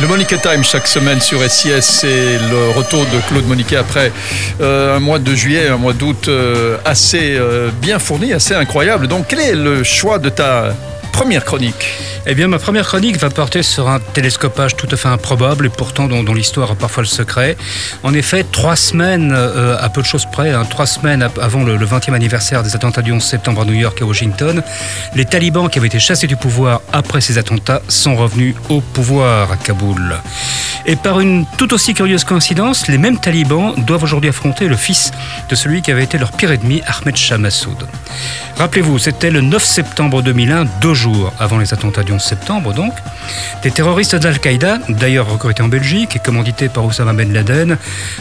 [0.00, 4.10] Le Monique Time chaque semaine sur SIS, c'est le retour de Claude Moniquet après
[4.62, 9.08] euh, un mois de juillet, un mois d'août euh, assez euh, bien fourni, assez incroyable.
[9.08, 10.74] Donc quel est le choix de ta
[11.12, 11.86] première chronique
[12.26, 15.68] Eh bien, ma première chronique va porter sur un télescopage tout à fait improbable et
[15.68, 17.56] pourtant dont, l'histoire a parfois le secret.
[18.02, 21.76] En effet, trois semaines, euh, à peu de choses près, hein, trois semaines avant le,
[21.78, 24.62] 20e anniversaire des attentats du 11 septembre à New York et Washington,
[25.14, 29.52] les talibans qui avaient été chassés du pouvoir après ces attentats sont revenus au pouvoir
[29.52, 30.16] à Kaboul.
[30.86, 35.10] Et par une tout aussi curieuse coïncidence, les mêmes talibans doivent aujourd'hui affronter le fils
[35.48, 37.86] de celui qui avait été leur pire ennemi, Ahmed Shah Massoud.
[38.56, 42.92] Rappelez-vous, c'était le 9 septembre 2001, deux jours avant les attentats du 11 septembre donc.
[43.62, 47.76] Des terroristes d'Al-Qaïda, d'ailleurs recrutés en Belgique et commandités par Oussama Ben Laden,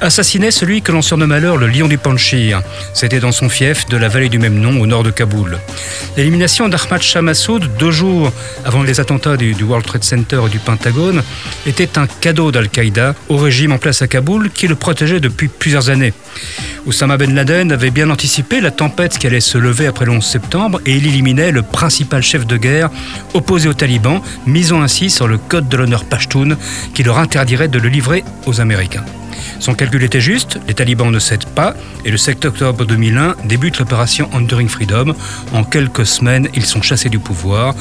[0.00, 2.62] assassinaient celui que l'on surnomme alors le lion du Panchir.
[2.92, 5.58] C'était dans son fief de la vallée du même nom au nord de Kaboul.
[6.16, 8.32] L'élimination d'Ahmad Shah Massoud, deux jours
[8.64, 11.22] avant les attentats du, World Trade Center et du Pentagone,
[11.66, 15.90] était un cadeau d'Al-Qaïda au régime en place à Kaboul qui le protégeait depuis plusieurs
[15.90, 16.12] années.
[16.86, 20.24] Oussama Ben Laden avait bien anticipé la tempête qui allait se lever après le 11
[20.24, 22.90] septembre et il éliminait le principal chef de guerre
[23.34, 26.56] opposé aux talibans, misant ainsi sur le code de l'honneur Pashtun
[26.94, 29.04] qui leur interdirait de le livrer aux Américains.
[29.60, 33.78] Son calcul était juste, les talibans ne cèdent pas, et le 7 octobre 2001 débute
[33.78, 35.14] l'opération Enduring Freedom.
[35.52, 37.74] En quelques semaines, ils sont chassés du pouvoir.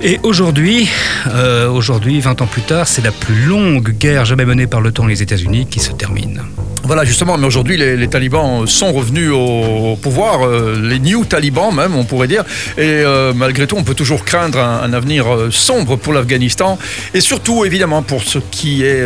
[0.00, 0.88] Et aujourd'hui,
[1.26, 5.08] euh, aujourd'hui, 20 ans plus tard, c'est la plus longue guerre jamais menée par l'OTAN
[5.08, 6.42] et les États-Unis qui se termine.
[6.88, 11.94] Voilà, justement, mais aujourd'hui, les, talibans sont revenus au, pouvoir, euh, les new talibans même,
[11.94, 12.44] on pourrait dire.
[12.78, 16.78] Et euh, malgré tout, on peut toujours craindre un, avenir euh, sombre pour l'Afghanistan.
[17.12, 19.02] Et surtout, évidemment, pour ce qui est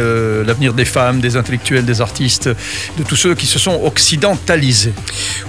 [0.47, 4.93] l'avenir des femmes, des intellectuels, des artistes, de tous ceux qui se sont occidentalisés.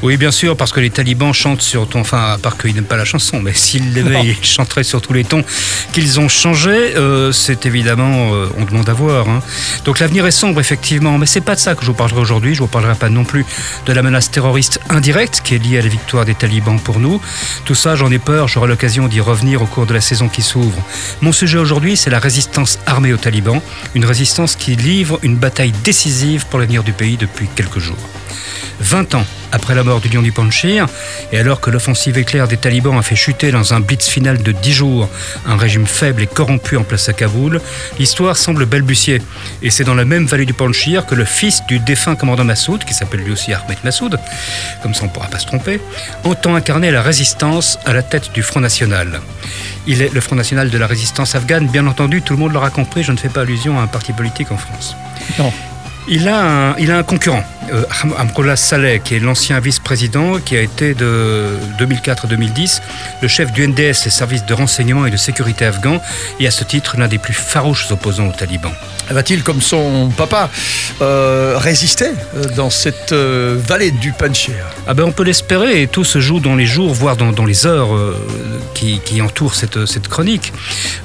[0.01, 1.99] Oui, bien sûr, parce que les talibans chantent sur ton.
[1.99, 5.13] Enfin, à part qu'ils n'aiment pas la chanson, mais s'ils l'aimaient, ils chanteraient sur tous
[5.13, 5.43] les tons
[5.93, 6.95] qu'ils ont changé.
[7.31, 9.29] c'est évidemment, on demande à voir.
[9.29, 9.43] Hein.
[9.85, 11.19] Donc l'avenir est sombre, effectivement.
[11.19, 12.55] Mais c'est pas de ça que je vous parlerai aujourd'hui.
[12.55, 13.45] Je ne vous parlerai pas non plus
[13.85, 17.21] de la menace terroriste indirecte qui est liée à la victoire des talibans pour nous.
[17.65, 20.41] Tout ça, j'en ai peur, j'aurai l'occasion d'y revenir au cours de la saison qui
[20.41, 20.81] s'ouvre.
[21.21, 23.61] Mon sujet aujourd'hui, c'est la résistance armée aux talibans,
[23.93, 27.97] une résistance qui livre une bataille décisive pour l'avenir du pays depuis quelques jours.
[28.79, 30.87] 20 ans après la mort du lion du Panchir,
[31.31, 34.51] et alors que l'offensive éclair des talibans a fait chuter dans un blitz final de
[34.51, 35.09] 10 jours
[35.47, 37.61] un régime faible et corrompu en place à Kaboul,
[37.99, 39.21] l'histoire semble balbutier.
[39.61, 42.83] Et c'est dans la même vallée du Panchir que le fils du défunt commandant Massoud,
[42.83, 44.19] qui s'appelle lui aussi Ahmed Massoud,
[44.81, 45.79] comme ça on ne pourra pas se tromper,
[46.23, 49.21] entend incarner la résistance à la tête du Front National.
[49.85, 52.71] Il est le Front National de la résistance afghane, bien entendu, tout le monde l'aura
[52.71, 54.95] compris, je ne fais pas allusion à un parti politique en France.
[55.37, 55.51] Non.
[56.07, 57.83] Il a un, il a un concurrent, euh,
[58.17, 62.81] Amrullah Saleh, qui est l'ancien vice-président, qui a été de 2004 à 2010
[63.21, 66.01] le chef du NDS, les services de renseignement et de sécurité afghans,
[66.41, 68.73] et à ce titre l'un des plus farouches opposants aux talibans.
[69.09, 70.49] Va-t-il, comme son papa,
[71.01, 74.55] euh, résister euh, dans cette euh, vallée du Panjshir
[74.87, 77.45] ah ben On peut l'espérer, et tout se joue dans les jours, voire dans, dans
[77.45, 77.89] les heures
[78.73, 80.53] qui, qui, entourent cette, cette chronique.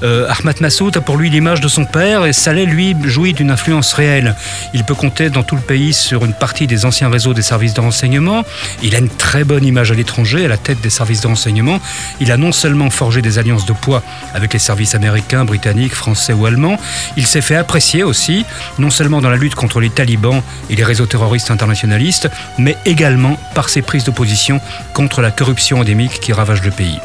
[0.01, 3.93] Ahmad Massoud a pour lui l'image de son père, et Saleh, lui, jouit d'une influence
[3.93, 4.35] réelle.
[4.73, 7.75] Il peut compter dans tout le pays sur une partie des anciens réseaux des services
[7.75, 8.43] de renseignement.
[8.81, 11.79] Il a une très bonne image à l'étranger, à la tête des services de renseignement.
[12.21, 14.01] Il a non seulement forgé des alliances de poids
[14.33, 16.79] avec les services américains, britanniques, français ou allemands,
[17.17, 18.47] il s'est fait apprécier aussi,
[18.79, 20.41] non seulement dans la lutte contre les talibans
[20.71, 22.27] et les réseaux terroristes internationalistes,
[22.57, 24.59] mais également par ses prises de position
[24.95, 26.97] contre la corruption endémique qui ravage le pays.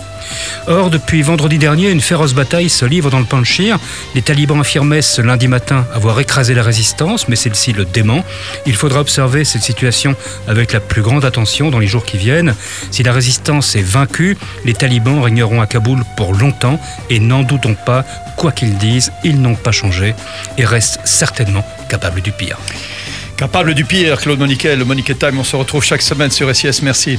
[0.66, 3.78] Or, depuis vendredi dernier, une féroce bataille se livre dans le Panchir.
[4.14, 8.24] Les talibans affirmaient ce lundi matin avoir écrasé la résistance, mais celle-ci le dément.
[8.66, 10.16] Il faudra observer cette situation
[10.48, 12.54] avec la plus grande attention dans les jours qui viennent.
[12.90, 16.80] Si la résistance est vaincue, les talibans régneront à Kaboul pour longtemps
[17.10, 18.04] et n'en doutons pas,
[18.36, 20.14] quoi qu'ils disent, ils n'ont pas changé
[20.58, 22.58] et restent certainement capables du pire.
[23.36, 26.80] Capable du pire, Claude Moniquet, le Moniquet Time, on se retrouve chaque semaine sur SIS,
[26.82, 27.18] merci.